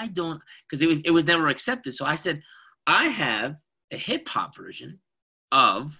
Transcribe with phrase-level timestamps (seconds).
[0.00, 0.42] why don't?
[0.68, 1.92] Because it it was never accepted.
[1.92, 2.42] So I said,
[2.86, 3.56] I have
[3.92, 5.00] a hip hop version
[5.52, 5.98] of.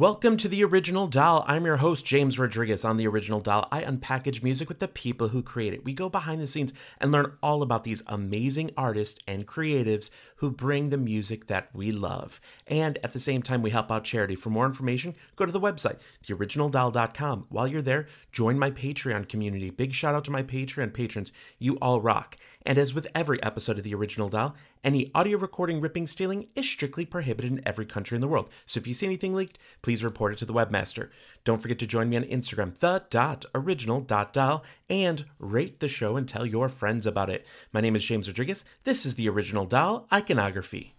[0.00, 1.44] Welcome to the Original Doll.
[1.46, 2.84] I'm your host, James Rodriguez.
[2.86, 5.84] On the Original Doll, I unpackage music with the people who create it.
[5.84, 10.50] We go behind the scenes and learn all about these amazing artists and creatives who
[10.52, 12.40] bring the music that we love.
[12.66, 14.36] And at the same time, we help out charity.
[14.36, 17.46] For more information, go to the website, theoriginaldoll.com.
[17.50, 19.68] While you're there, join my Patreon community.
[19.68, 21.30] Big shout out to my Patreon patrons.
[21.58, 22.38] You all rock.
[22.66, 26.68] And as with every episode of The Original Doll, any audio recording, ripping, stealing is
[26.68, 28.50] strictly prohibited in every country in the world.
[28.66, 31.08] So if you see anything leaked, please report it to the webmaster.
[31.44, 36.68] Don't forget to join me on Instagram, the.original.doll, and rate the show and tell your
[36.68, 37.46] friends about it.
[37.72, 38.64] My name is James Rodriguez.
[38.84, 40.94] This is The Original Doll Iconography.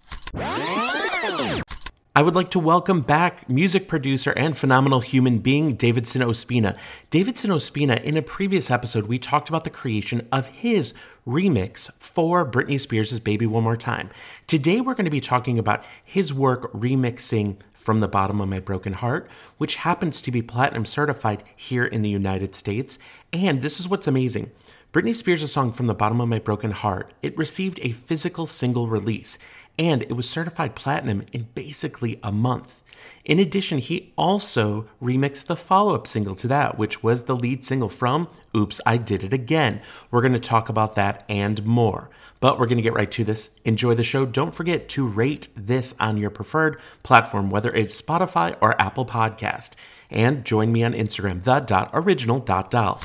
[2.14, 6.78] I would like to welcome back music producer and phenomenal human being Davidson Ospina.
[7.10, 10.94] Davidson Ospina, in a previous episode, we talked about the creation of his
[11.26, 14.10] remix for Britney Spears' Baby One More Time.
[14.46, 18.60] Today, we're going to be talking about his work remixing From the Bottom of My
[18.60, 23.00] Broken Heart, which happens to be platinum certified here in the United States.
[23.32, 24.52] And this is what's amazing.
[24.92, 28.90] Britney Spears' song From the Bottom of My Broken Heart, it received a physical single
[28.90, 29.40] release
[29.78, 32.82] and it was certified platinum in basically a month.
[33.24, 37.64] In addition, he also remixed the follow up single to that, which was the lead
[37.64, 39.82] single from Oops, I Did It Again.
[40.10, 42.10] We're going to talk about that and more.
[42.40, 43.52] But we're going to get right to this.
[43.64, 44.26] Enjoy the show.
[44.26, 49.72] Don't forget to rate this on your preferred platform, whether it's Spotify or Apple Podcast.
[50.10, 53.02] And join me on Instagram, the.original.doll.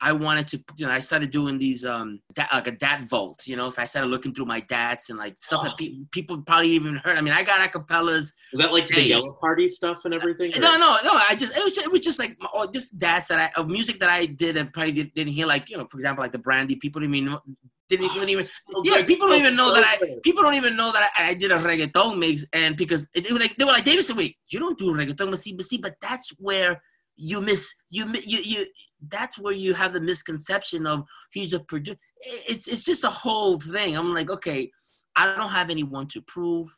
[0.00, 3.46] I wanted to, you know, I started doing these, um, dat, like a dat vault,
[3.46, 5.64] you know, so I started looking through my dats and like stuff oh.
[5.64, 7.18] that pe- people probably even heard.
[7.18, 8.32] I mean, I got acapellas.
[8.52, 10.52] Was that like the yellow party stuff and everything?
[10.52, 11.14] No, no, no.
[11.14, 13.68] I just, it was just, it was just like, oh, just dats that I, of
[13.68, 16.32] music that I did and probably did, not hear, like, you know, for example, like
[16.32, 17.40] the Brandy, people didn't even know,
[17.88, 18.52] didn't even, even so
[18.84, 21.50] yeah, people don't even know that I, people don't even know that I, I did
[21.50, 22.44] a reggaeton mix.
[22.52, 25.30] And because it, it was like, they were like, Davidson, wait, you don't do reggaeton,
[25.30, 26.80] but see, but see, but that's where,
[27.20, 28.66] you miss you you you
[29.08, 31.02] that's where you have the misconception of
[31.32, 33.96] he's a producer it's it's just a whole thing.
[33.96, 34.70] I'm like okay
[35.16, 36.68] i don't have anyone to prove.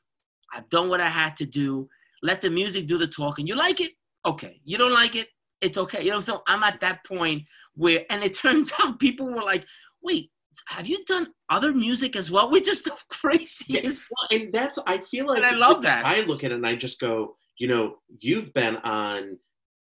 [0.52, 1.88] I've done what i had to do.
[2.22, 3.46] Let the music do the talking.
[3.46, 3.92] You like it?
[4.26, 4.60] Okay.
[4.64, 5.28] You don't like it?
[5.60, 6.02] It's okay.
[6.02, 7.42] You know so i'm at that point
[7.74, 9.66] where and it turns out people were like
[10.02, 10.30] wait
[10.66, 12.50] have you done other music as well?
[12.50, 14.10] Which is the craziest.
[14.30, 16.06] And that's i feel like and i love that.
[16.06, 19.38] I look at it and i just go you know you've been on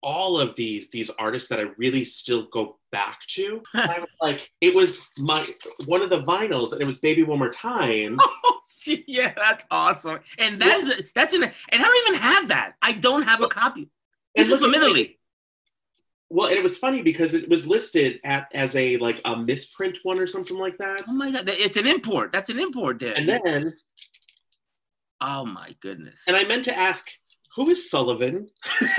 [0.03, 3.61] all of these these artists that I really still go back to.
[3.73, 5.45] I was like, it was my
[5.85, 8.17] one of the vinyls, and it was "Baby One More Time."
[8.87, 11.05] Oh, yeah, that's awesome, and that's yeah.
[11.13, 12.73] that's in, and I don't even have that.
[12.81, 13.89] I don't have a copy.
[14.35, 15.19] This is from Italy.
[16.29, 19.97] Well, and it was funny because it was listed at as a like a misprint
[20.03, 21.03] one or something like that.
[21.09, 22.31] Oh my god, it's an import.
[22.31, 23.13] That's an import there.
[23.17, 23.73] And then,
[25.19, 26.23] oh my goodness.
[26.27, 27.11] And I meant to ask
[27.55, 28.47] who is Sullivan?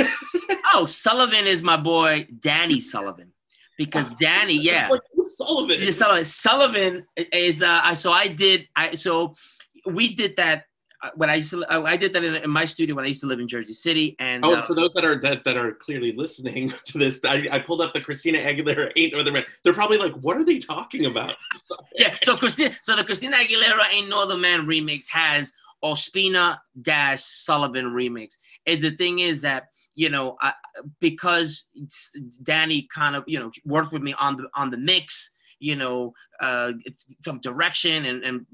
[0.74, 3.32] oh, Sullivan is my boy Danny Sullivan.
[3.78, 5.92] Because Danny, yeah, like, Sullivan.
[5.92, 6.24] Sullivan.
[6.24, 7.94] Sullivan is uh.
[7.94, 8.68] So I did.
[8.76, 9.34] I so
[9.86, 10.66] we did that
[11.02, 13.08] uh, when I used to, uh, I did that in, in, my studio when I
[13.08, 14.14] used to live in Jersey City.
[14.20, 17.48] And oh, uh, for those that are that, that are clearly listening to this, I,
[17.50, 20.44] I pulled up the Christina Aguilera "Ain't No Other Man." They're probably like, "What are
[20.44, 21.34] they talking about?"
[21.96, 22.16] yeah.
[22.22, 25.52] So Christina, so the Christina Aguilera "Ain't No Other Man" remix has
[25.82, 28.36] Ospina dash Sullivan remix.
[28.66, 30.52] And the thing is that you know I,
[31.00, 31.68] because
[32.42, 35.30] Danny kind of you know worked with me on the on the mix.
[35.58, 36.72] You know, uh,
[37.24, 38.46] some direction and and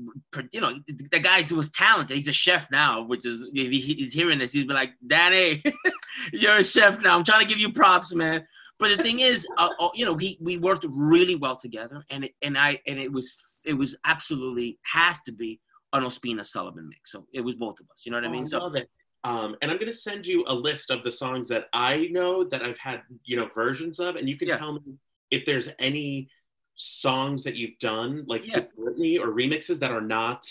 [0.52, 0.78] you know
[1.10, 2.14] the guy was talented.
[2.14, 5.62] He's a chef now, which is if he's hearing this, he's be like, Danny,
[6.34, 7.16] you're a chef now.
[7.16, 8.46] I'm trying to give you props, man.
[8.78, 12.24] But the thing is, uh, uh, you know, he we worked really well together, and
[12.24, 13.34] it, and I and it was
[13.64, 15.60] it was absolutely has to be
[15.92, 17.12] an Ospina Sullivan mix.
[17.12, 18.04] So it was both of us.
[18.04, 18.44] You know what I mean?
[18.52, 18.88] Oh, I love it.
[19.24, 22.44] Um, and I'm going to send you a list of the songs that I know
[22.44, 24.58] that I've had, you know, versions of, and you can yeah.
[24.58, 24.80] tell me
[25.30, 26.28] if there's any
[26.76, 28.60] songs that you've done, like yeah.
[28.78, 30.46] Britney or remixes that are not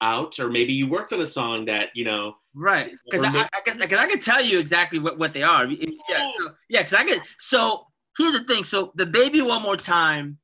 [0.00, 2.34] out, or maybe you worked on a song that you know.
[2.54, 5.66] Right, because I, I, I, I, can tell you exactly what, what they are.
[5.66, 7.20] Yeah, so, yeah, because I could.
[7.38, 7.86] So
[8.18, 8.64] here's the thing.
[8.64, 10.38] So the baby one more time,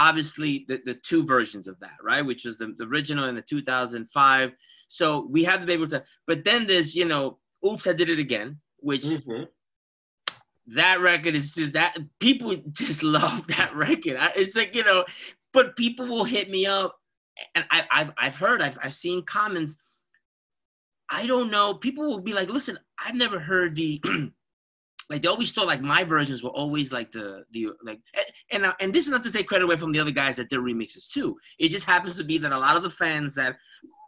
[0.00, 2.24] obviously the, the two versions of that, right?
[2.24, 4.52] Which was the, the original in the 2005.
[4.88, 8.10] So we have the baby one time, but then there's you know, oops, I did
[8.10, 9.04] it again, which.
[9.04, 9.44] Mm-hmm.
[10.74, 14.16] That record is just that people just love that record.
[14.36, 15.04] It's like you know,
[15.52, 16.96] but people will hit me up,
[17.56, 19.78] and I, I've I've heard I've I've seen comments.
[21.10, 21.74] I don't know.
[21.74, 24.00] People will be like, "Listen, I've never heard the
[25.10, 28.00] like they always thought like my versions were always like the the like
[28.50, 30.48] and and, and this is not to take credit away from the other guys that
[30.48, 31.36] did remixes too.
[31.58, 33.56] It just happens to be that a lot of the fans that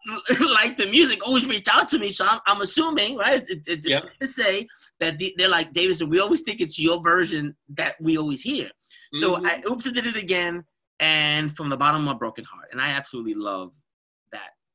[0.40, 3.88] like the music always reach out to me, so I'm, I'm assuming right it, it,
[3.88, 4.04] yep.
[4.20, 4.66] to say
[4.98, 6.10] that the, they're like Davidson.
[6.10, 8.70] We always think it's your version that we always hear.
[9.14, 9.46] So mm-hmm.
[9.46, 10.64] I oops, I did it again,
[10.98, 13.72] and from the bottom of my broken heart, and I absolutely love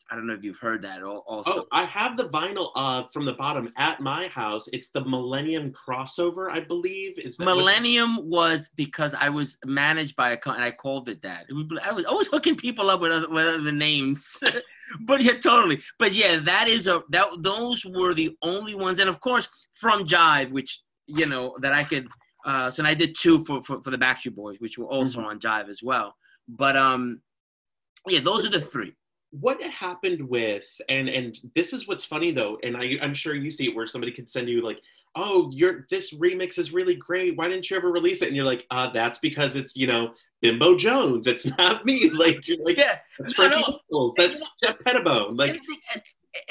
[0.10, 1.62] I don't know if you've heard that also.
[1.62, 4.70] Oh, I have the vinyl uh, from the bottom at my house.
[4.72, 7.20] It's the Millennium crossover, I believe.
[7.20, 8.26] Is Millennium what...
[8.26, 10.66] was because I was managed by a company.
[10.66, 11.46] I called it that.
[11.50, 14.42] It was, I was always hooking people up with other, with other names,
[15.02, 15.82] but yeah, totally.
[16.00, 20.06] But yeah, that is a that those were the only ones, and of course from
[20.06, 22.08] Jive, which you know that I could.
[22.46, 25.20] Uh, so and I did two for, for, for the Backstreet Boys, which were also
[25.20, 25.30] mm-hmm.
[25.32, 26.16] on Jive as well.
[26.48, 27.22] But um,
[28.08, 28.94] yeah, those are the three
[29.32, 33.52] what happened with and and this is what's funny though and I, i'm sure you
[33.52, 34.80] see it where somebody could send you like
[35.18, 37.36] oh your this remix is really great.
[37.36, 38.28] Why didn't you ever release it?
[38.28, 41.28] And you're like uh that's because it's you know bimbo jones.
[41.28, 42.10] It's not me.
[42.10, 43.00] Like you're like yeah.
[43.20, 44.14] That's no, no.
[44.16, 45.36] that's Shep Pettibone.
[45.36, 45.60] Like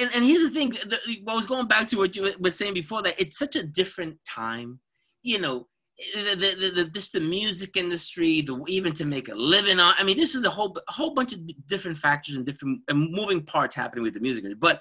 [0.01, 0.99] and, and here's the thing the,
[1.29, 4.19] i was going back to what you were saying before that it's such a different
[4.27, 4.81] time
[5.23, 5.69] you know
[6.15, 9.95] the, the, the, just the music industry, the even to make a living on.
[9.99, 13.11] I mean, this is a whole a whole bunch of different factors and different and
[13.11, 14.59] moving parts happening with the music industry.
[14.61, 14.81] But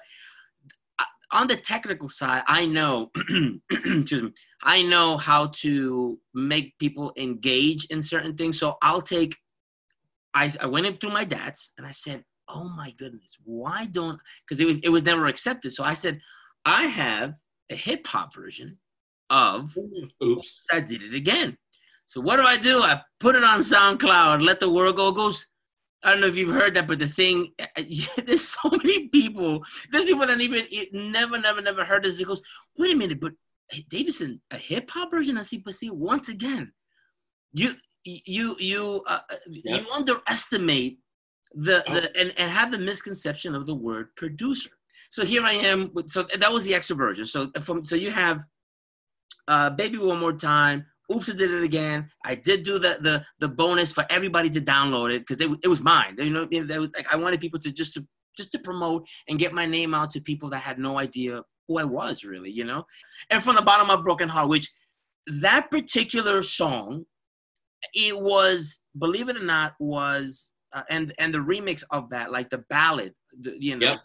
[0.98, 3.10] uh, on the technical side, I know,
[3.70, 4.32] excuse me,
[4.62, 8.58] I know how to make people engage in certain things.
[8.58, 9.36] So I'll take.
[10.34, 14.20] I, I went in through my dad's and I said, "Oh my goodness, why don't?"
[14.46, 15.72] Because it was, it was never accepted.
[15.72, 16.20] So I said,
[16.66, 17.34] "I have
[17.70, 18.76] a hip hop version."
[19.30, 19.76] Of
[20.22, 21.56] Oops, I did it again.
[22.06, 22.82] So what do I do?
[22.82, 25.08] I put it on SoundCloud, let the world go.
[25.08, 25.46] It goes.
[26.04, 27.52] I don't know if you've heard that, but the thing,
[28.26, 29.64] there's so many people.
[29.90, 32.20] There's people that even never, never, never heard this.
[32.20, 32.42] It goes,
[32.78, 33.32] wait a minute, but
[33.88, 36.72] Davidson, a hip hop version of CPC once again.
[37.52, 37.72] You,
[38.04, 39.80] you, you, uh, uh yep.
[39.80, 40.98] you underestimate
[41.54, 41.94] the, oh.
[41.94, 44.70] the and, and have the misconception of the word producer.
[45.10, 45.90] So here I am.
[45.92, 47.26] With, so that was the extra version.
[47.26, 48.44] So from so you have
[49.48, 50.84] uh, Baby One More Time.
[51.14, 52.08] Oops, I did it again.
[52.24, 55.68] I did do the the, the bonus for everybody to download it because it, it
[55.68, 56.16] was mine.
[56.18, 58.06] You know, it was like I wanted people to just to
[58.36, 61.78] just to promote and get my name out to people that had no idea who
[61.78, 62.84] I was really, you know.
[63.30, 64.70] And from the bottom of Broken Heart, which
[65.26, 67.04] that particular song,
[67.94, 72.50] it was believe it or not was uh, and and the remix of that, like
[72.50, 73.98] the ballad, the, you know, yep.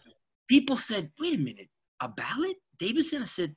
[0.48, 1.68] people said, wait a minute,
[2.00, 3.22] a ballad, Davidson.
[3.22, 3.54] I said,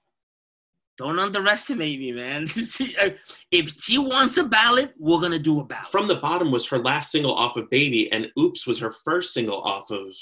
[0.97, 2.45] don't underestimate me, man.
[3.01, 3.09] Uh,
[3.51, 5.85] if she wants a ballad, we're gonna do a ballad.
[5.87, 9.33] From the bottom was her last single off of Baby, and Oops was her first
[9.33, 10.13] single off of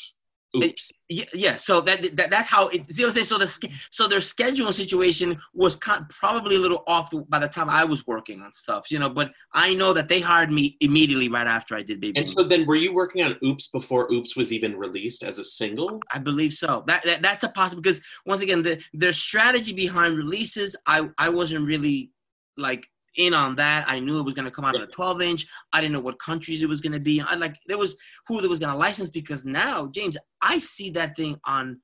[0.56, 0.92] Oops.
[1.10, 1.56] Yeah, yeah.
[1.56, 2.92] So that, that that's how it.
[2.92, 3.26] See what I'm saying?
[3.26, 3.48] So the
[3.90, 8.42] so their scheduling situation was probably a little off by the time I was working
[8.42, 9.10] on stuff, you know.
[9.10, 12.20] But I know that they hired me immediately right after I did Baby.
[12.20, 15.44] And so then, were you working on Oops before Oops was even released as a
[15.44, 16.00] single?
[16.12, 16.84] I believe so.
[16.88, 21.30] That, that that's a possible because once again, the their strategy behind releases, I I
[21.30, 22.12] wasn't really
[22.58, 22.86] like
[23.18, 23.86] in on that.
[23.88, 25.48] I knew it was going to come out on a 12 inch.
[25.72, 27.22] I didn't know what countries it was going to be.
[27.22, 27.96] I like there was
[28.28, 31.80] who that was going to license because now, James, I see that thing on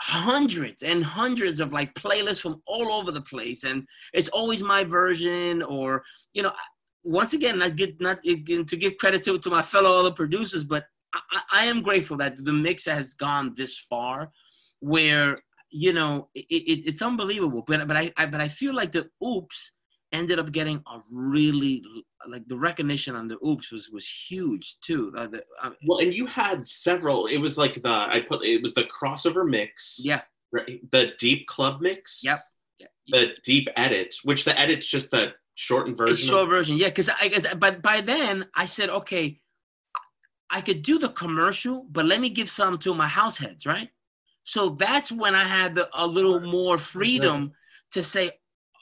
[0.00, 4.84] hundreds and hundreds of like playlists from all over the place, and it's always my
[4.84, 6.52] version or you know.
[7.04, 10.64] Once again, not get not again, to give credit to to my fellow other producers,
[10.64, 10.84] but
[11.14, 14.30] I, I am grateful that the mix has gone this far,
[14.80, 15.38] where
[15.70, 17.62] you know it, it, it's unbelievable.
[17.66, 19.72] But but I, I but I feel like the oops
[20.12, 21.82] ended up getting a really
[22.28, 25.12] like the recognition on the oops was was huge too.
[25.16, 28.62] Uh, the, um, well and you had several it was like the i put it
[28.62, 30.00] was the crossover mix.
[30.02, 30.22] Yeah.
[30.52, 30.80] Right?
[30.90, 32.22] The deep club mix.
[32.24, 32.40] Yep.
[33.08, 36.86] The deep edit which the edit's just the shortened version the short of- version yeah
[36.88, 39.40] because i guess but by then i said okay
[40.50, 43.88] i could do the commercial but let me give some to my house heads right?
[44.44, 47.52] So that's when i had the, a little more freedom
[47.92, 48.32] to say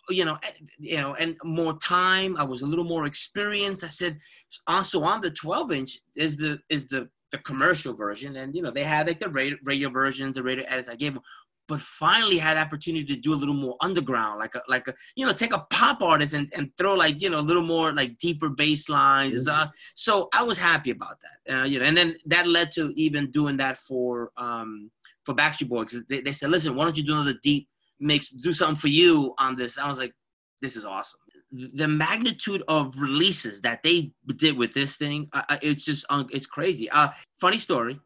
[0.09, 2.37] you know, eh, you know, and more time.
[2.37, 3.85] I was a little more experienced.
[3.85, 4.19] I said,
[4.67, 8.71] also on the 12 inch is the is the the commercial version, and you know
[8.71, 10.89] they had like the radio, radio versions, the radio edits.
[10.89, 11.23] I gave them,
[11.69, 15.27] but finally had opportunity to do a little more underground, like a like a you
[15.27, 18.17] know take a pop artist and, and throw like you know a little more like
[18.19, 19.49] deeper bass lines.
[19.49, 19.63] Mm-hmm.
[19.63, 22.93] Uh, so I was happy about that, uh, you know, and then that led to
[22.95, 24.91] even doing that for um,
[25.25, 26.05] for Backstreet Boys.
[26.09, 27.69] They, they said, listen, why don't you do another deep
[28.01, 29.79] mix, do something for you on this?
[29.79, 30.13] I was like,
[30.61, 31.21] this is awesome.
[31.53, 36.91] The magnitude of releases that they did with this thing, uh, it's just it's crazy.
[36.91, 37.09] Uh,
[37.41, 38.01] funny story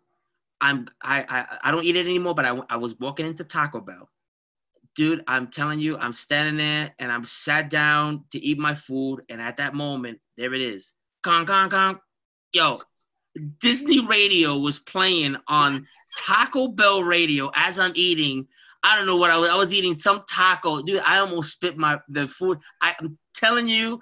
[0.60, 3.80] I'm I, I I don't eat it anymore, but I, I was walking into Taco
[3.80, 4.08] Bell.
[4.94, 9.22] Dude, I'm telling you, I'm standing there and I'm sat down to eat my food,
[9.28, 10.94] and at that moment, there it is.
[11.22, 12.00] Con con con.
[12.52, 12.80] Yo,
[13.60, 15.86] Disney radio was playing on
[16.18, 18.46] Taco Bell radio as I'm eating.
[18.82, 19.50] I don't know what I was.
[19.50, 21.02] I was eating some taco, dude.
[21.06, 22.58] I almost spit my the food.
[22.80, 24.00] I, I'm telling you,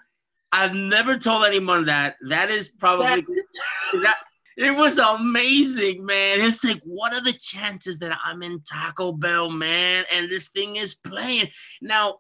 [0.52, 2.16] I've never told anyone that.
[2.28, 3.25] That is probably
[4.02, 4.16] that
[4.56, 6.40] it was amazing, man.
[6.40, 10.76] It's like, what are the chances that I'm in Taco Bell, man, and this thing
[10.76, 11.49] is playing?
[11.80, 12.16] Now,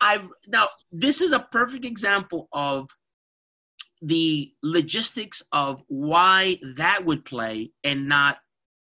[0.00, 2.88] I now this is a perfect example of
[4.02, 8.38] the logistics of why that would play and not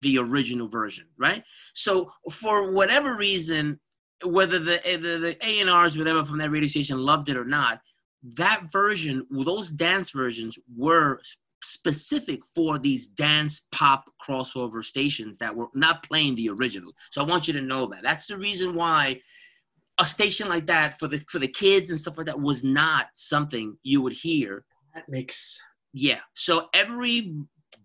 [0.03, 1.43] the original version, right?
[1.73, 3.79] So for whatever reason,
[4.23, 7.37] whether the eh, the, the A and R's, whatever from that radio station loved it
[7.37, 7.79] or not,
[8.37, 11.19] that version, those dance versions were
[11.63, 16.91] specific for these dance pop crossover stations that were not playing the original.
[17.11, 18.03] So I want you to know that.
[18.03, 19.19] That's the reason why
[19.99, 23.07] a station like that for the for the kids and stuff like that was not
[23.13, 24.65] something you would hear.
[24.93, 25.59] That makes
[25.93, 26.19] yeah.
[26.33, 27.35] So every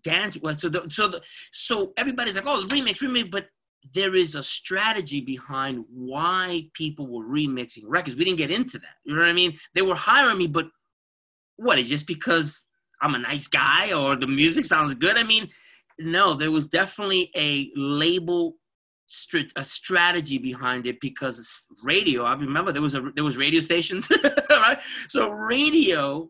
[0.03, 3.47] dance was so the, so the, so everybody's like, oh, remix, remix, but
[3.93, 8.15] there is a strategy behind why people were remixing records.
[8.15, 8.95] We didn't get into that.
[9.05, 9.57] You know what I mean?
[9.73, 10.67] They were hiring me, but
[11.55, 12.65] what is just because
[13.01, 15.17] I'm a nice guy or the music sounds good.
[15.17, 15.47] I mean,
[15.97, 18.55] no, there was definitely a label
[19.55, 24.07] a strategy behind it because radio i remember there was a there was radio stations
[24.51, 24.77] right
[25.07, 26.29] so radio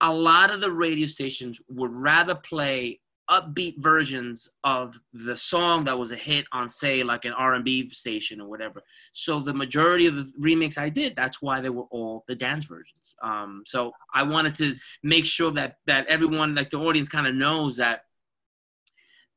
[0.00, 5.98] a lot of the radio stations would rather play upbeat versions of the song that
[5.98, 8.82] was a hit on say like an r&b station or whatever
[9.14, 12.64] so the majority of the remix i did that's why they were all the dance
[12.64, 17.26] versions um, so i wanted to make sure that that everyone like the audience kind
[17.26, 18.02] of knows that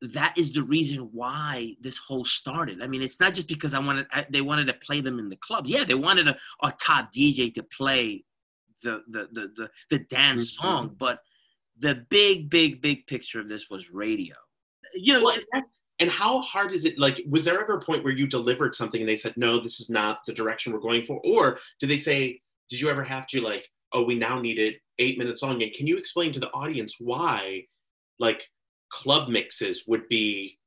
[0.02, 2.84] that is the reason why this whole started.
[2.84, 5.38] I mean, it's not just because I wanted they wanted to play them in the
[5.38, 5.70] clubs.
[5.70, 8.24] Yeah, they wanted a, a top DJ to play
[8.82, 10.68] the the the the, the dance mm-hmm.
[10.68, 11.20] song, but
[11.80, 14.36] the big, big, big picture of this was radio.
[14.96, 15.64] You know, well,
[16.00, 16.98] and how hard is it?
[16.98, 19.80] Like, was there ever a point where you delivered something and they said, "No, this
[19.80, 23.28] is not the direction we're going for," or did they say, "Did you ever have
[23.28, 26.40] to like, oh, we now need it eight minutes long?" And can you explain to
[26.40, 27.66] the audience why,
[28.20, 28.48] like,
[28.90, 30.58] club mixes would be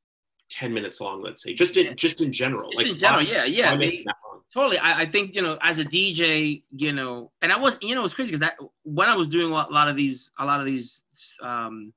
[0.51, 3.31] 10 minutes long let's say just in just in general just like in general why,
[3.31, 4.05] yeah yeah I mean,
[4.53, 4.79] totally.
[4.79, 8.05] I, I, think you know as a dj you know and i was you know
[8.05, 8.49] it's crazy because
[8.83, 11.05] when i was doing a lot of these a lot of these
[11.43, 11.93] um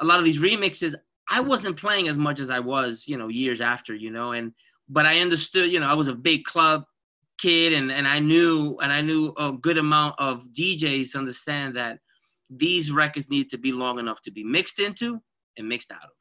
[0.00, 0.94] a lot of these remixes
[1.30, 4.52] i wasn't playing as much as i was you know years after you know and
[4.88, 6.84] but i understood you know i was a big club
[7.38, 11.98] kid and and i knew and i knew a good amount of djs understand that
[12.50, 15.20] these records need to be long enough to be mixed into
[15.58, 16.15] and mixed out of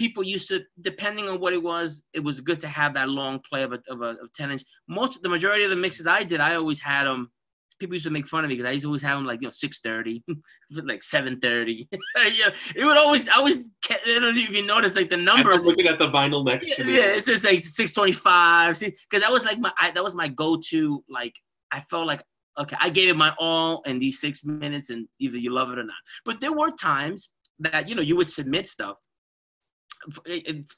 [0.00, 3.38] people used to, depending on what it was, it was good to have that long
[3.46, 4.62] play of a, of, a, of 10 inch.
[4.88, 7.30] Most, the majority of the mixes I did, I always had them.
[7.78, 9.40] People used to make fun of me because I used to always have them like
[9.40, 10.22] you know 6:30,
[10.84, 11.88] like 7:30.
[11.92, 15.52] yeah, it would always, I always, I don't you noticed like the numbers.
[15.52, 16.96] I was looking at the vinyl next yeah, to me.
[16.96, 18.76] Yeah, it's says like 625.
[18.76, 21.02] See, because that was like my, I, that was my go-to.
[21.08, 21.34] Like
[21.72, 22.22] I felt like
[22.58, 25.78] okay, I gave it my all in these six minutes, and either you love it
[25.78, 25.96] or not.
[26.26, 27.30] But there were times
[27.60, 28.96] that you know you would submit stuff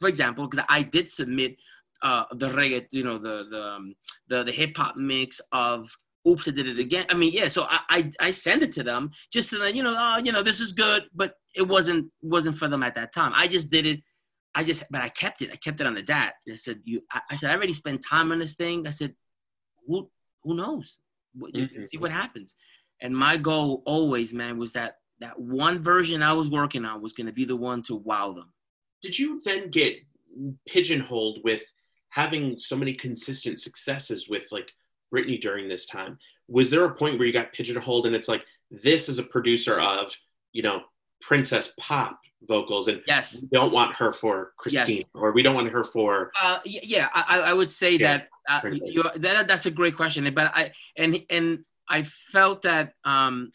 [0.01, 1.57] for example, because I did submit
[2.03, 3.95] uh, the reggae, you know, the the um,
[4.29, 5.89] the, the hip hop mix of
[6.29, 7.49] "Oops, I Did It Again." I mean, yeah.
[7.49, 10.43] So I, I I send it to them just to you know, oh, you know,
[10.43, 13.33] this is good, but it wasn't wasn't for them at that time.
[13.35, 14.01] I just did it.
[14.55, 15.51] I just, but I kept it.
[15.51, 16.35] I kept it on the DAT.
[16.51, 17.01] I said, you.
[17.11, 18.87] I, I said, I already spent time on this thing.
[18.87, 19.15] I said,
[19.87, 20.11] who
[20.43, 20.99] who knows?
[21.39, 21.83] Mm-hmm.
[21.83, 22.57] See what happens.
[23.01, 27.13] And my goal always, man, was that that one version I was working on was
[27.13, 28.52] going to be the one to wow them
[29.03, 29.97] did you then get
[30.67, 31.63] pigeonholed with
[32.11, 34.71] having so many consistent successes with like
[35.13, 36.19] Britney during this time?
[36.49, 39.81] Was there a point where you got pigeonholed and it's like this is a producer
[39.81, 40.15] of,
[40.53, 40.83] you know,
[41.23, 45.07] princess pop vocals and yes we don't want her for christine yes.
[45.15, 49.11] or we don't want her for uh, yeah I, I would say yeah, that, uh,
[49.19, 53.53] that that's a great question but i and and i felt that um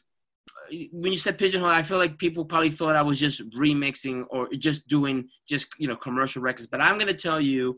[0.92, 4.50] when you said pigeonhole, I feel like people probably thought I was just remixing or
[4.58, 6.68] just doing just you know commercial records.
[6.68, 7.78] But I'm gonna tell you,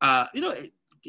[0.00, 0.54] uh, you know,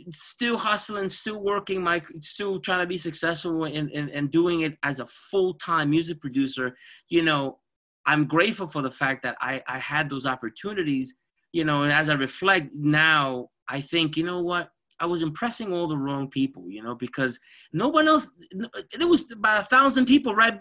[0.10, 4.77] still hustling, still working, Mike, still trying to be successful and, and, and doing it
[4.84, 6.75] as a full time music producer,
[7.10, 7.60] you know,
[8.05, 11.15] I'm grateful for the fact that I, I had those opportunities,
[11.53, 14.70] you know, and as I reflect now, I think, you know what?
[15.01, 17.39] I was impressing all the wrong people, you know, because
[17.74, 18.31] no one else.
[18.98, 20.58] There was about a thousand people right,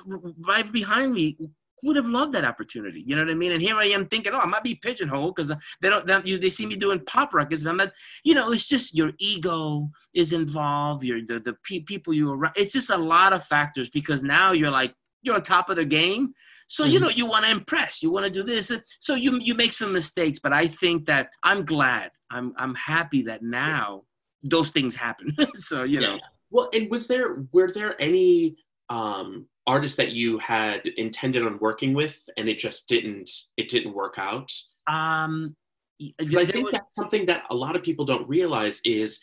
[0.47, 1.37] right behind me
[1.83, 3.01] would have loved that opportunity.
[3.01, 3.53] You know what I mean?
[3.53, 6.51] And here I am thinking, oh, I might be pigeonholed because they don't, they, they
[6.51, 7.63] see me doing pop records.
[7.63, 7.93] and I'm not,
[8.25, 11.05] you know, it's just your ego is involved.
[11.05, 12.55] Your the the pe- people you around.
[12.57, 15.85] It's just a lot of factors because now you're like you're on top of the
[15.85, 16.35] game.
[16.67, 16.93] So mm-hmm.
[16.93, 18.03] you know you want to impress.
[18.03, 18.73] You want to do this.
[18.99, 22.11] So you you make some mistakes, but I think that I'm glad.
[22.31, 24.03] I'm I'm happy that now
[24.43, 25.37] those things happen.
[25.55, 26.19] so you know.
[26.51, 28.57] Well, and was there were there any
[28.89, 33.95] um artists that you had intended on working with and it just didn't it didn't
[33.95, 34.53] work out?
[34.87, 35.55] Um,
[36.01, 36.73] I think was...
[36.73, 39.21] that's something that a lot of people don't realize is,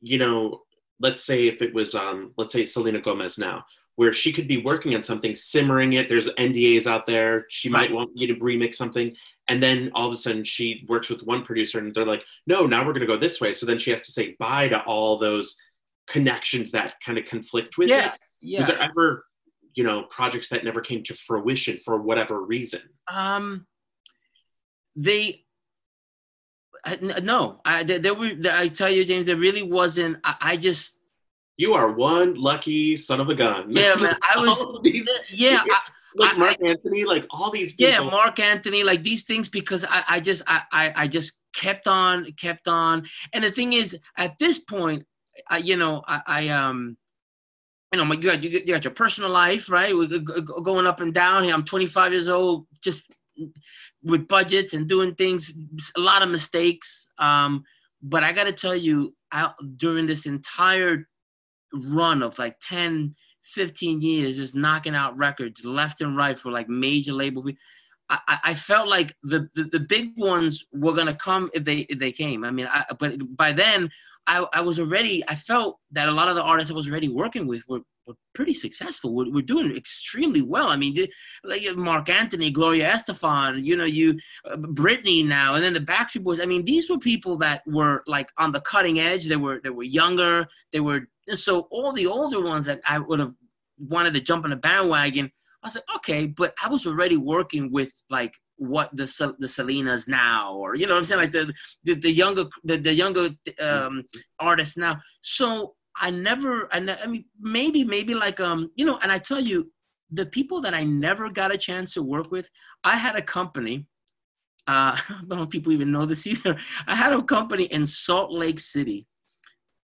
[0.00, 0.62] you know,
[1.00, 3.64] let's say if it was um, let's say Selena Gomez now,
[3.98, 6.08] where she could be working on something, simmering it.
[6.08, 7.46] There's NDAs out there.
[7.48, 9.12] She might want you to remix something,
[9.48, 12.64] and then all of a sudden she works with one producer, and they're like, "No,
[12.64, 14.80] now we're going to go this way." So then she has to say bye to
[14.84, 15.56] all those
[16.06, 18.14] connections that kind of conflict with yeah.
[18.14, 18.20] it.
[18.40, 18.60] Yeah.
[18.60, 19.24] Was there ever
[19.74, 22.80] you know projects that never came to fruition for whatever reason
[23.12, 23.66] um
[24.96, 25.44] they
[27.22, 30.97] no i there, were i tell you james there really wasn't I, I, just
[31.58, 35.80] you are one lucky son of a gun yeah man i was these, yeah I,
[36.16, 37.92] like Marc I, Anthony, like all these people.
[37.92, 41.86] Yeah, Marc Anthony, like these things because I, I just I, I, I just kept
[41.86, 43.06] on, kept on.
[43.32, 45.04] And the thing is, at this point,
[45.48, 46.96] I, you know, I, I um
[47.92, 49.96] you know, my, you got you got your personal life, right?
[49.96, 51.48] We're going up and down.
[51.48, 53.10] I'm 25 years old, just
[54.02, 55.56] with budgets and doing things,
[55.96, 57.08] a lot of mistakes.
[57.18, 57.64] Um,
[58.02, 61.08] but I got to tell you, I, during this entire
[61.72, 66.68] run of like 10, 15 years, just knocking out records left and right for like
[66.68, 67.44] major label.
[68.10, 71.98] I, I felt like the, the, the big ones were gonna come if they if
[71.98, 72.42] they came.
[72.42, 73.90] I mean, I, but by then
[74.28, 77.08] I, I was already, I felt that a lot of the artists I was already
[77.08, 79.14] working with were, were pretty successful.
[79.14, 80.68] We're, we're doing extremely well.
[80.68, 80.94] I mean,
[81.44, 86.24] like Marc Anthony, Gloria Estefan, you know, you, uh, Britney now, and then the Backstreet
[86.24, 86.40] Boys.
[86.40, 89.26] I mean, these were people that were like on the cutting edge.
[89.26, 90.46] They were, they were younger.
[90.72, 93.34] They were, so all the older ones that I would have
[93.78, 95.30] wanted to jump on a bandwagon,
[95.62, 99.04] I was like, okay, but I was already working with like what the
[99.38, 101.52] the Selenas now, or you know what I'm saying, like the
[101.84, 104.04] the, the younger the, the younger um,
[104.38, 105.00] artists now.
[105.22, 109.18] So I never, I, ne- I mean, maybe maybe like um, you know, and I
[109.18, 109.70] tell you,
[110.10, 112.48] the people that I never got a chance to work with,
[112.84, 113.86] I had a company.
[114.66, 116.56] Uh, I don't know if people even know this either.
[116.86, 119.06] I had a company in Salt Lake City,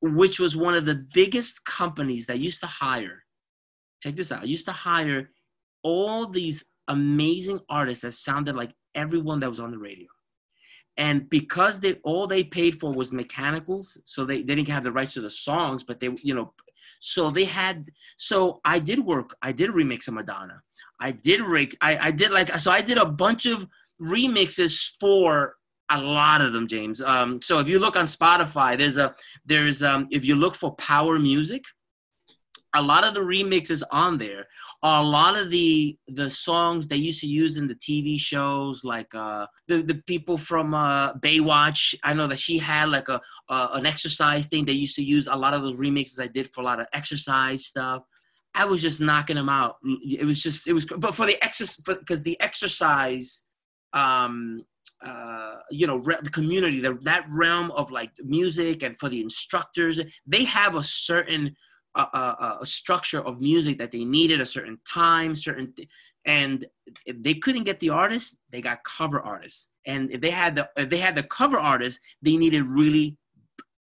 [0.03, 3.23] which was one of the biggest companies that used to hire.
[4.01, 4.45] Check this out.
[4.45, 5.29] Used to hire
[5.81, 10.07] all these amazing artists that sounded like everyone that was on the radio.
[10.97, 14.91] And because they all they paid for was mechanicals, so they, they didn't have the
[14.91, 16.53] rights to the songs, but they, you know,
[16.99, 17.85] so they had
[18.17, 20.61] so I did work, I did remix of Madonna.
[20.99, 23.65] I did rig I, I did like so I did a bunch of
[24.01, 25.55] remixes for
[25.89, 27.01] a lot of them, James.
[27.01, 29.13] Um, so if you look on Spotify, there's a
[29.45, 31.63] there's um if you look for power music,
[32.73, 34.47] a lot of the remixes on there
[34.81, 38.83] are a lot of the the songs they used to use in the TV shows,
[38.83, 41.95] like uh, the the people from uh, Baywatch.
[42.03, 44.65] I know that she had like a an exercise thing.
[44.65, 46.87] They used to use a lot of those remixes I did for a lot of
[46.93, 48.03] exercise stuff.
[48.55, 49.77] I was just knocking them out.
[50.03, 53.43] It was just it was, but for the exercise, because the exercise,
[53.93, 54.63] um,
[55.01, 59.21] uh, you know, re- the community, the, that realm of like music, and for the
[59.21, 61.55] instructors, they have a certain
[61.95, 65.87] a, a, a, structure of music that they needed a certain time certain th-
[66.25, 66.65] and
[67.05, 69.69] if they couldn't get the artist they got cover artists.
[69.85, 73.17] And if they had the if they had the cover artists they needed really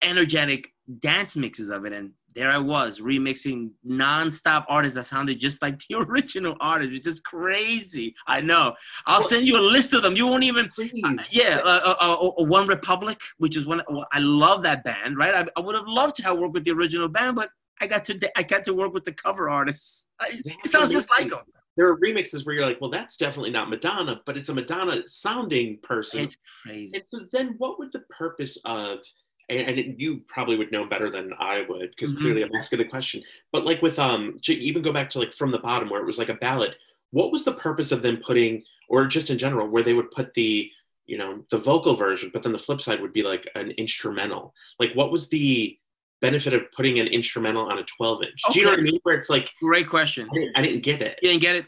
[0.02, 5.62] energetic dance mixes of it and there I was remixing non-stop artists that sounded just
[5.62, 8.14] like the original artists, which is crazy.
[8.28, 8.76] I know.
[9.08, 10.16] I'll send you a list of them.
[10.16, 10.70] You won't even.
[11.04, 13.82] Uh, yeah, uh, uh, uh, One Republic, which is one.
[14.12, 15.18] I love that band.
[15.18, 15.34] Right.
[15.34, 17.50] I, I would have loved to have worked with the original band, but
[17.82, 20.06] I got to I got to work with the cover artists.
[20.46, 21.40] It sounds just like them.
[21.76, 25.04] There are remixes where you're like, well, that's definitely not Madonna, but it's a Madonna
[25.08, 26.22] sounding person.
[26.22, 26.92] It's crazy.
[26.96, 29.00] And so then, what would the purpose of?
[29.50, 32.22] And, and you probably would know better than I would because mm-hmm.
[32.22, 33.24] clearly I'm asking the question.
[33.52, 36.06] But like with um, to even go back to like from the bottom where it
[36.06, 36.76] was like a ballot.
[37.12, 40.34] What was the purpose of them putting, or just in general, where they would put
[40.34, 40.70] the
[41.06, 44.54] you know the vocal version but then the flip side would be like an instrumental?
[44.80, 45.78] Like what was the
[46.20, 48.42] benefit of putting an instrumental on a 12 inch?
[48.50, 48.54] Okay.
[48.54, 49.00] do you know what i mean?
[49.04, 50.28] Where it's like great question.
[50.30, 51.20] I didn't, I didn't get it.
[51.22, 51.66] You didn't get it?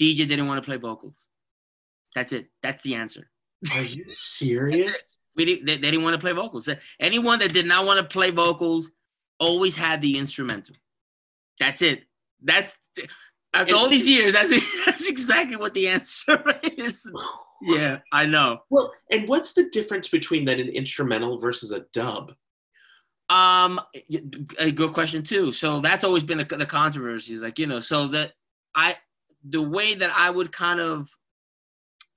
[0.00, 1.26] Dj didn't want to play vocals.
[2.14, 2.46] That's it.
[2.62, 3.28] That's the answer.
[3.74, 6.68] Are you serious we didn't, they, they didn't want to play vocals
[7.00, 8.90] anyone that did not want to play vocals
[9.38, 10.74] always had the instrumental
[11.58, 12.04] that's it
[12.42, 12.76] that's
[13.54, 17.08] after all these years that's, it, that's exactly what the answer is
[17.62, 18.60] yeah, I know.
[18.70, 22.32] Well, and what's the difference between then an instrumental versus a dub?
[23.28, 23.80] Um,
[24.58, 25.52] a good question too.
[25.52, 27.32] So that's always been the, the controversy.
[27.32, 28.32] Is like you know, so that
[28.74, 28.96] I
[29.48, 31.10] the way that I would kind of,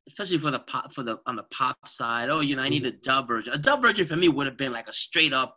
[0.10, 2.30] especially for the pop for the on the pop side.
[2.30, 3.02] Oh, you know, I need a mm-hmm.
[3.04, 3.54] dub version.
[3.54, 5.56] A dub version for me would have been like a straight up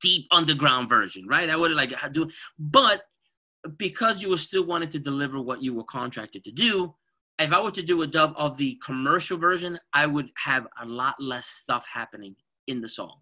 [0.00, 1.48] deep underground version, right?
[1.48, 3.02] I would have like do, but
[3.78, 6.94] because you were still wanting to deliver what you were contracted to do,
[7.38, 10.86] if I were to do a dub of the commercial version, I would have a
[10.86, 13.16] lot less stuff happening in the song.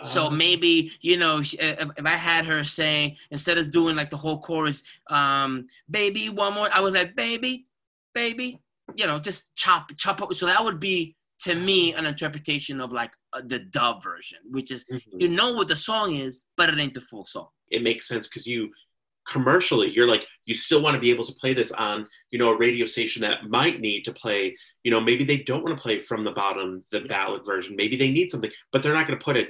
[0.00, 0.08] Uh-huh.
[0.08, 4.18] So maybe you know if, if I had her saying instead of doing like the
[4.18, 7.66] whole chorus, um, "Baby, one more," I was like, "Baby,
[8.12, 8.60] baby,"
[8.94, 10.32] you know, just chop chop up.
[10.34, 14.70] So that would be to me an interpretation of like uh, the dub version, which
[14.70, 15.20] is mm-hmm.
[15.20, 17.48] you know what the song is, but it ain't the full song.
[17.70, 18.70] It makes sense because you
[19.26, 22.50] commercially you're like you still want to be able to play this on you know
[22.50, 25.82] a radio station that might need to play you know maybe they don't want to
[25.82, 29.18] play from the bottom the ballad version maybe they need something but they're not going
[29.18, 29.44] to put a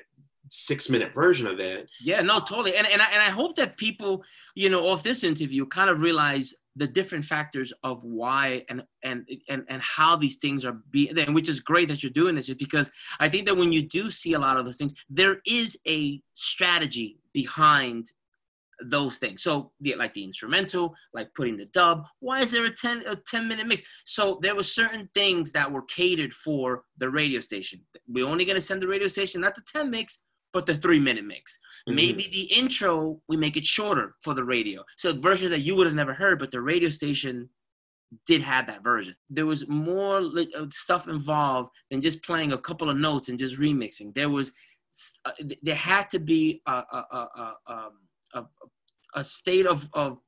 [0.49, 3.77] six minute version of it yeah no totally and, and, I, and i hope that
[3.77, 4.23] people
[4.55, 9.29] you know off this interview kind of realize the different factors of why and and
[9.49, 12.55] and, and how these things are being which is great that you're doing this is
[12.55, 15.77] because i think that when you do see a lot of those things there is
[15.87, 18.11] a strategy behind
[18.85, 19.43] those things.
[19.43, 22.05] So the, like the instrumental, like putting the dub.
[22.21, 23.83] Why is there a 10 a 10 minute mix?
[24.05, 27.81] So there were certain things that were catered for the radio station.
[28.09, 30.21] We're only gonna send the radio station not the 10 mix,
[30.53, 31.59] but the three minute mix.
[31.89, 31.97] Mm-hmm.
[31.97, 34.85] Maybe the intro we make it shorter for the radio.
[34.97, 37.49] So versions that you would have never heard, but the radio station
[38.27, 39.15] did have that version.
[39.31, 43.59] There was more uh, stuff involved than just playing a couple of notes and just
[43.59, 44.15] remixing.
[44.15, 44.53] There was
[45.25, 45.33] uh,
[45.63, 47.93] there had to be a, a, a, a um,
[48.35, 48.45] a,
[49.15, 50.19] a state of, of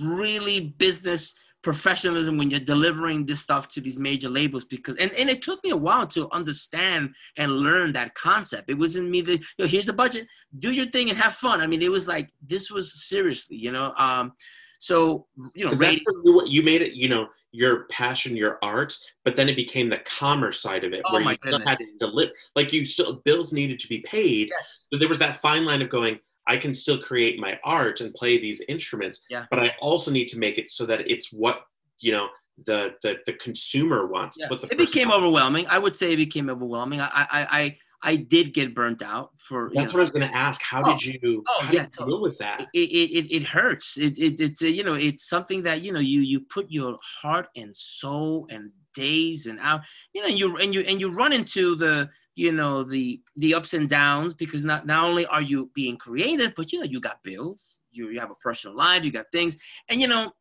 [0.00, 5.28] really business professionalism when you're delivering this stuff to these major labels because and, and
[5.28, 8.70] it took me a while to understand and learn that concept.
[8.70, 10.26] It wasn't me that you know, here's a budget.
[10.58, 11.60] Do your thing and have fun.
[11.60, 14.32] I mean it was like this was seriously you know um
[14.78, 19.34] so you know radio- you, you made it you know your passion your art but
[19.36, 22.30] then it became the commerce side of it oh where you still had to deliver
[22.54, 24.48] like you still bills needed to be paid.
[24.50, 24.88] Yes.
[24.92, 26.18] So there was that fine line of going
[26.50, 29.44] I can still create my art and play these instruments, yeah.
[29.50, 31.60] but I also need to make it so that it's what
[32.00, 32.26] you know
[32.66, 34.36] the the, the consumer wants.
[34.40, 34.48] Yeah.
[34.50, 35.22] It became wants.
[35.22, 35.66] overwhelming.
[35.68, 37.00] I would say it became overwhelming.
[37.00, 37.26] I I
[37.60, 39.70] I, I did get burnt out for.
[39.72, 39.98] That's know.
[39.98, 40.60] what I was going to ask.
[40.60, 41.44] How oh, did you?
[41.48, 42.66] Oh yeah, you deal with that.
[42.74, 43.96] It it, it, hurts.
[43.96, 46.98] It, it it's a, you know it's something that you know you you put your
[47.22, 49.82] heart and soul and days and out
[50.14, 52.08] you know you and you and you run into the
[52.40, 56.52] you know the the ups and downs because not not only are you being creative
[56.56, 59.56] but you know you got bills you, you have a personal life you got things.
[59.88, 60.32] And you know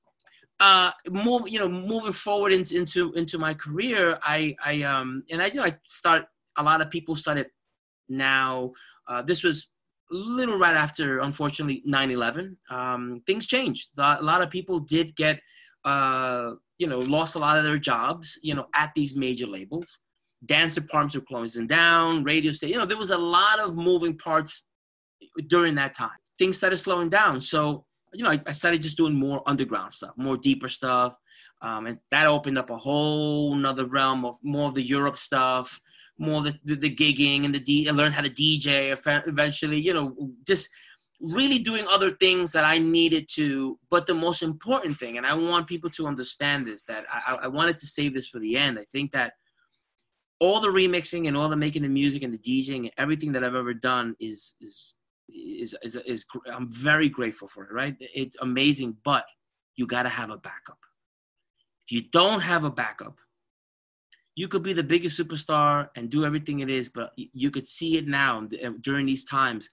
[0.62, 5.42] uh move you know moving forward into into into my career i i um and
[5.42, 6.26] i you know i start
[6.58, 7.48] a lot of people started
[8.10, 8.72] now
[9.08, 9.70] uh this was
[10.12, 13.90] a little right after unfortunately 9-11 um things changed.
[13.98, 15.40] A lot of people did get
[15.86, 20.00] uh you know lost a lot of their jobs you know at these major labels
[20.46, 22.74] dance departments were closing down, radio station.
[22.74, 24.64] You know, there was a lot of moving parts
[25.48, 26.10] during that time.
[26.38, 27.40] Things started slowing down.
[27.40, 31.16] So, you know, I, I started just doing more underground stuff, more deeper stuff.
[31.62, 35.80] Um, and that opened up a whole nother realm of more of the Europe stuff,
[36.18, 37.90] more the, the, the gigging and the D.
[37.90, 38.98] I learned how to DJ
[39.28, 40.16] eventually, you know,
[40.48, 40.70] just
[41.20, 43.78] really doing other things that I needed to.
[43.90, 47.48] But the most important thing, and I want people to understand this, that I, I
[47.50, 48.80] wanted to save this for the end.
[48.80, 49.34] I think that–
[50.40, 53.44] all the remixing and all the making the music and the DJing and everything that
[53.44, 54.96] I've ever done is is
[55.28, 57.72] is is, is, I'm very grateful for it.
[57.72, 57.96] Right?
[58.00, 59.26] It's amazing, but
[59.76, 60.80] you got to have a backup.
[61.88, 63.18] If you don't have a backup,
[64.36, 67.98] you could be the biggest superstar and do everything it is, but you could see
[67.98, 68.48] it now
[68.82, 69.70] during these times.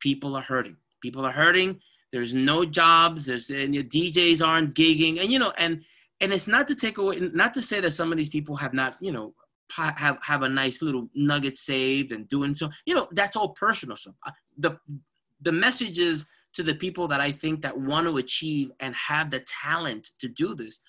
[0.00, 0.76] People are hurting.
[1.02, 1.80] People are hurting.
[2.12, 3.26] There's no jobs.
[3.26, 5.82] There's and your DJs aren't gigging, and you know, and
[6.20, 8.72] and it's not to take away, not to say that some of these people have
[8.72, 9.34] not, you know,
[9.70, 13.96] have have a nice little nugget saved and doing so you know that's all personal
[13.96, 14.14] stuff
[14.58, 14.76] the
[15.40, 19.42] the messages to the people that i think that want to achieve and have the
[19.46, 20.80] talent to do this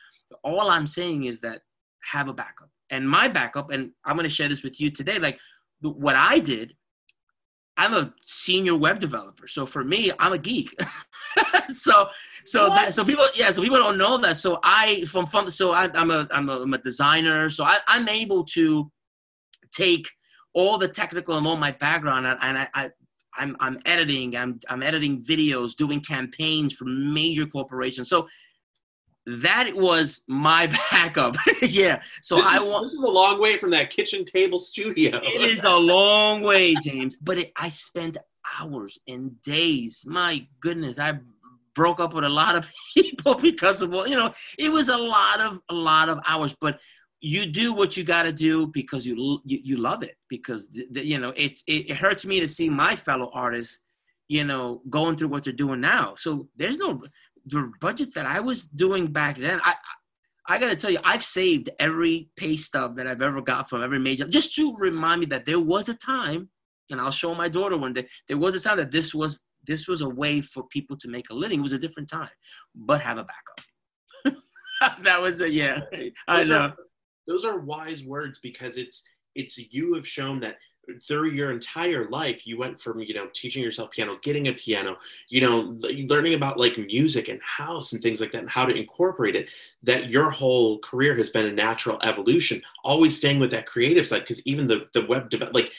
[0.43, 1.61] all i'm saying is that
[2.03, 5.19] have a backup and my backup, and I'm gonna share this with you today.
[5.19, 5.39] Like
[5.81, 6.73] what I did,
[7.77, 9.47] I'm a senior web developer.
[9.47, 10.73] So for me, I'm a geek.
[11.69, 12.07] so
[12.45, 14.37] so that, so people yeah so people don't know that.
[14.37, 17.49] So I from from so I, am a I'm a, I'm a designer.
[17.49, 18.91] So I, I'm able to
[19.71, 20.09] take
[20.53, 22.89] all the technical and all my background and, and I, I
[23.37, 28.09] I'm I'm editing, I'm I'm editing videos, doing campaigns for major corporations.
[28.09, 28.27] So
[29.25, 31.35] that was my backup.
[31.61, 32.01] yeah.
[32.21, 32.83] So this I want.
[32.85, 35.17] This is a long way from that kitchen table studio.
[35.23, 37.15] it is a long way, James.
[37.17, 38.17] But it, I spent
[38.59, 40.03] hours and days.
[40.07, 41.19] My goodness, I
[41.73, 44.97] broke up with a lot of people because of well, you know, it was a
[44.97, 46.55] lot of a lot of hours.
[46.59, 46.79] But
[47.21, 50.85] you do what you got to do because you, you, you love it because the,
[50.91, 53.79] the, you know it, it it hurts me to see my fellow artists
[54.27, 57.01] you know going through what they're doing now so there's no
[57.45, 59.75] the budgets that I was doing back then I
[60.47, 63.83] I got to tell you I've saved every pay stub that I've ever got from
[63.83, 66.49] every major just to remind me that there was a time
[66.91, 69.87] and I'll show my daughter one day there was a time that this was this
[69.87, 71.59] was a way for people to make a living.
[71.59, 72.29] It was a different time.
[72.75, 74.41] But have a backup.
[75.03, 75.79] That was a yeah.
[76.27, 76.73] I know.
[77.25, 79.01] those are wise words because it's
[79.33, 80.57] it's you have shown that
[81.01, 84.97] through your entire life you went from you know teaching yourself piano getting a piano
[85.29, 88.75] you know learning about like music and house and things like that and how to
[88.75, 89.47] incorporate it
[89.83, 94.21] that your whole career has been a natural evolution always staying with that creative side
[94.21, 95.71] because even the the web develop like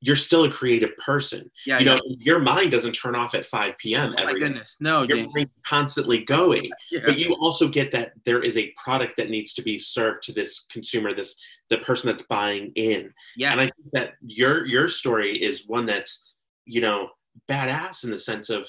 [0.00, 1.50] you're still a creative person.
[1.66, 4.14] Yeah, you know, your mind doesn't turn off at 5 p.m.
[4.16, 5.32] Oh, my goodness, no, your James.
[5.32, 6.70] brain's constantly going.
[6.90, 7.00] yeah.
[7.04, 10.32] But you also get that there is a product that needs to be served to
[10.32, 11.36] this consumer, this
[11.68, 13.12] the person that's buying in.
[13.36, 16.34] Yeah, and I think that your your story is one that's
[16.64, 17.10] you know
[17.48, 18.68] badass in the sense of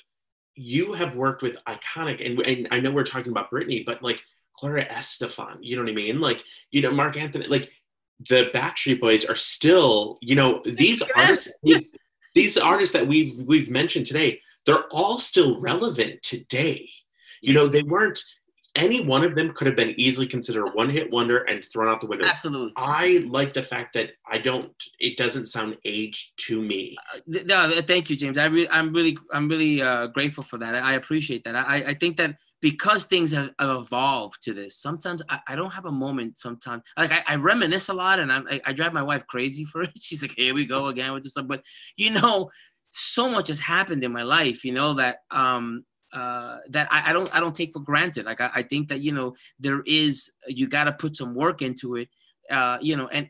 [0.56, 4.22] you have worked with iconic, and, and I know we're talking about Britney, but like
[4.60, 6.20] Gloria Estefan, you know what I mean?
[6.20, 7.72] Like you know Marc Anthony, like
[8.28, 11.52] the Backstreet Boys are still, you know, these artists,
[12.36, 16.90] these artists that we've we've mentioned today, they're all still relevant today.
[17.42, 18.20] You know, they weren't
[18.76, 22.02] any one of them could have been easily considered a one-hit wonder and thrown out
[22.02, 22.28] the window.
[22.28, 22.72] Absolutely.
[22.76, 24.72] I like the fact that I don't.
[25.00, 26.96] It doesn't sound aged to me.
[27.14, 28.38] Uh, no, thank you, James.
[28.38, 30.76] I really, I'm really, I'm really uh, grateful for that.
[30.76, 31.56] I, I appreciate that.
[31.56, 35.86] I, I think that because things have, evolved to this sometimes I, I, don't have
[35.86, 39.26] a moment sometimes like I, I reminisce a lot and I, I, drive my wife
[39.28, 39.92] crazy for it.
[40.00, 41.48] She's like here we go again with this stuff.
[41.48, 41.62] But
[41.96, 42.50] you know
[42.92, 47.14] so much has happened in my life you know that um uh that I, I
[47.14, 48.26] don't i don't take for granted.
[48.26, 51.62] Like I, I think that you know there is you got to put some work
[51.62, 52.10] into it
[52.50, 53.30] uh you know and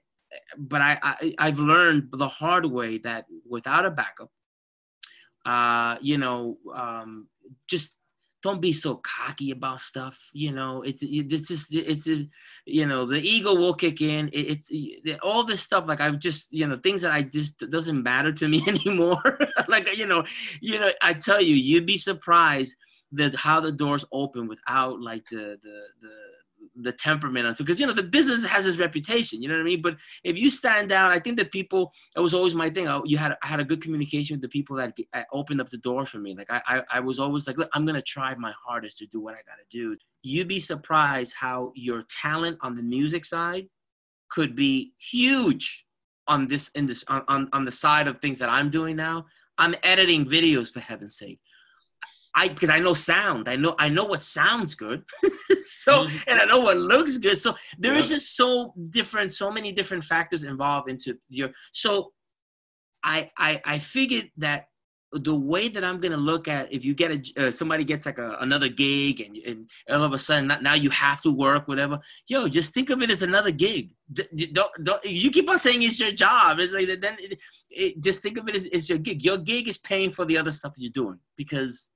[0.58, 4.30] but I, I i've learned the hard way that without a backup
[5.46, 7.28] uh you know um
[7.68, 7.99] just
[8.42, 10.82] don't be so cocky about stuff you know?
[10.82, 12.08] It's it's just it's
[12.66, 14.30] you know the ego will kick in.
[14.30, 17.60] It, it's it, all this stuff like i've just you know things that i just
[17.70, 19.40] doesn't matter to me anymore.
[19.68, 20.24] Like you know
[20.62, 22.76] you know i tell you you'd be surprised
[23.12, 26.16] that how the doors open without like the the the
[26.76, 27.54] the temperament on.
[27.58, 29.82] Because you know the business has its reputation you know what i mean?
[29.82, 32.88] But if you stand down i think that people that was always my thing.
[32.88, 34.94] I, you had i had a good communication with the people that
[35.32, 36.36] opened up the door for me.
[36.36, 39.20] Like I, I i was always like look i'm gonna try my hardest to do
[39.20, 39.96] what i gotta do.
[40.22, 43.68] You'd be surprised how your talent on the music side
[44.30, 45.86] could be huge
[46.28, 49.26] on this in this on, on, on the side of things that i'm doing now.
[49.58, 51.40] I'm editing videos for heaven's sake
[52.36, 53.50] I because I know sound.
[53.50, 55.04] I know I know what sounds good.
[55.62, 56.18] so mm-hmm.
[56.28, 57.38] and I know what looks good.
[57.38, 58.00] So there yeah.
[58.00, 62.12] is just so different, so many different factors involved into your so
[63.04, 64.66] I I I figured that
[65.12, 68.20] the way that I'm gonna look at if you get a uh, somebody gets like
[68.20, 72.00] a, another gig and and all of a sudden now you have to work whatever
[72.28, 75.82] yo just think of it as another gig D- don't, don't, you keep on saying
[75.82, 77.40] it's your job it's like then it,
[77.72, 80.38] it, just think of it as, as your gig your gig is paying for the
[80.38, 81.90] other stuff that you're doing because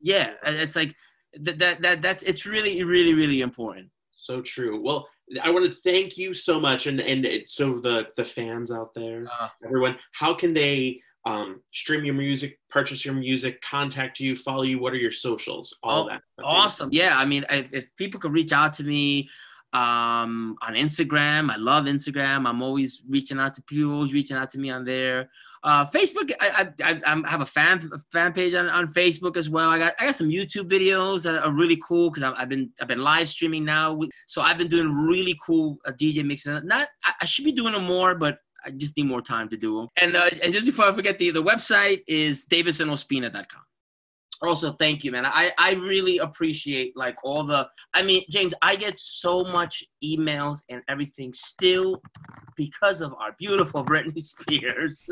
[0.00, 0.94] yeah it's like
[1.34, 5.08] that that, that that's it's really really really important so true well
[5.42, 9.24] i want to thank you so much and and so the the fans out there
[9.40, 14.62] uh, everyone how can they um, stream your music, purchase your music, contact you, follow
[14.62, 14.78] you?
[14.78, 15.76] What are your socials?
[15.82, 16.22] All oh, that.
[16.42, 16.88] Awesome.
[16.90, 17.18] Yeah.
[17.18, 19.28] I mean, if, if, people could reach out to me
[19.72, 22.48] um, on Instagram, I love Instagram.
[22.48, 25.28] I'm always reaching out to people, reaching out to me on there.
[25.62, 29.68] Uh, Facebook, I, I, I, have a fan fan page on, on Facebook as well.
[29.68, 32.88] I got I got some YouTube videos that are really cool because I've been I've
[32.88, 34.00] been live streaming now.
[34.26, 36.64] So I've been doing really cool uh, DJ mixing.
[36.64, 39.56] Not I, I, should be doing them more, but I just need more time to
[39.56, 39.88] do them.
[40.00, 43.62] And uh, and just before I forget, the the website is davidsonospina.com.
[44.42, 48.76] also thank you man i i really appreciate like all the i mean james i
[48.76, 52.00] get so much emails and everything still
[52.56, 55.08] because of our beautiful britney spears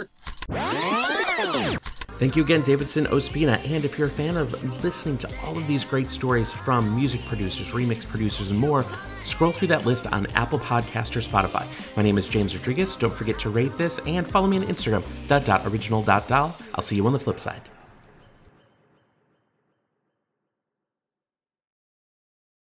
[2.19, 3.63] Thank you again, Davidson Ospina.
[3.71, 7.23] And if you're a fan of listening to all of these great stories from music
[7.27, 8.87] producers, remix producers, and more,
[9.25, 11.67] scroll through that list on Apple Podcast or Spotify.
[11.95, 12.97] My name is James Rodriguez.
[12.97, 16.57] Don't forget to rate this and follow me on Instagram, the.original.doll.
[16.75, 17.61] I'll see you on the flip side.